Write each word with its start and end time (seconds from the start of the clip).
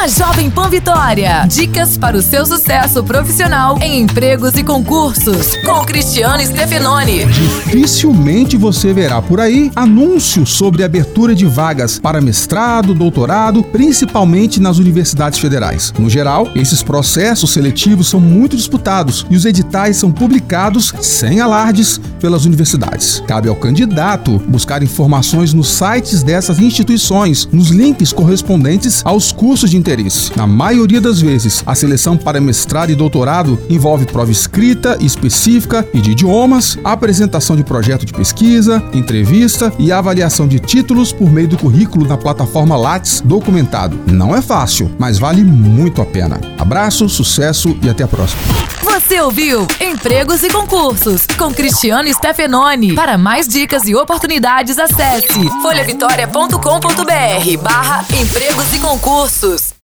na 0.00 0.08
Jovem 0.08 0.48
Pan 0.48 0.70
Vitória. 0.70 1.44
Dicas 1.46 1.98
para 1.98 2.16
o 2.16 2.22
seu 2.22 2.46
sucesso 2.46 3.04
profissional 3.04 3.78
em 3.82 4.00
empregos 4.00 4.54
e 4.54 4.64
concursos. 4.64 5.54
Com 5.56 5.84
Cristiano 5.84 6.42
Stefanoni. 6.42 7.26
Dificilmente 7.26 8.56
você 8.56 8.94
verá 8.94 9.20
por 9.20 9.40
aí 9.40 9.70
anúncios 9.76 10.54
sobre 10.54 10.84
abertura 10.84 11.34
de 11.34 11.44
vagas 11.44 11.98
para 11.98 12.18
mestrado, 12.18 12.94
doutorado, 12.94 13.62
principalmente 13.62 14.58
nas 14.58 14.78
universidades 14.78 15.38
federais. 15.38 15.92
No 15.98 16.08
geral, 16.08 16.48
esses 16.54 16.82
processos 16.82 17.50
seletivos 17.50 18.08
são 18.08 18.20
muito 18.20 18.56
disputados 18.56 19.26
e 19.28 19.36
os 19.36 19.44
editais 19.44 19.98
são 19.98 20.10
publicados 20.10 20.94
sem 21.02 21.42
alardes 21.42 22.00
pelas 22.18 22.46
universidades. 22.46 23.22
Cabe 23.26 23.50
ao 23.50 23.56
candidato 23.56 24.38
buscar 24.48 24.82
informações 24.82 25.52
nos 25.52 25.68
sites 25.68 26.22
dessas 26.22 26.58
instituições, 26.58 27.46
nos 27.52 27.68
links 27.68 28.14
correspondentes 28.14 29.02
aos 29.04 29.30
cursos 29.30 29.68
de 29.68 29.76
interesse. 29.90 30.36
Na 30.36 30.46
maioria 30.46 31.00
das 31.00 31.20
vezes, 31.20 31.62
a 31.66 31.74
seleção 31.74 32.16
para 32.16 32.40
mestrado 32.40 32.90
e 32.90 32.94
doutorado 32.94 33.58
envolve 33.68 34.06
prova 34.06 34.30
escrita 34.30 34.96
específica 35.00 35.86
e 35.92 36.00
de 36.00 36.12
idiomas, 36.12 36.78
apresentação 36.84 37.56
de 37.56 37.64
projeto 37.64 38.06
de 38.06 38.12
pesquisa, 38.12 38.82
entrevista 38.92 39.72
e 39.78 39.90
avaliação 39.90 40.46
de 40.46 40.60
títulos 40.60 41.12
por 41.12 41.30
meio 41.30 41.48
do 41.48 41.58
currículo 41.58 42.06
na 42.06 42.16
plataforma 42.16 42.76
Lattes 42.76 43.20
documentado. 43.20 43.98
Não 44.06 44.34
é 44.34 44.40
fácil, 44.40 44.90
mas 44.98 45.18
vale 45.18 45.42
muito 45.42 46.00
a 46.00 46.06
pena. 46.06 46.40
Abraço, 46.58 47.08
sucesso 47.08 47.76
e 47.82 47.88
até 47.88 48.04
a 48.04 48.08
próxima. 48.08 48.40
Você 48.82 49.20
ouviu 49.20 49.66
Empregos 49.80 50.42
e 50.42 50.48
Concursos 50.48 51.26
com 51.36 51.52
Cristiano 51.52 52.12
Stefanoni. 52.12 52.94
Para 52.94 53.18
mais 53.18 53.48
dicas 53.48 53.86
e 53.86 53.94
oportunidades, 53.94 54.78
acesse 54.78 55.48
folhavitória.com.br 55.62 57.62
barra 57.62 58.04
empregos 58.14 58.72
e 58.72 58.78
concursos. 58.78 59.74